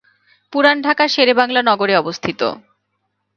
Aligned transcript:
পুরান 0.53 0.77
ঢাকার 0.81 1.09
শেরেবাংলা 1.09 1.61
নগর 1.61 1.89
এ 1.89 1.95
অবস্থিত। 1.97 2.41